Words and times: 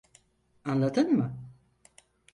Anladın 0.65 1.13
mı? 1.13 1.35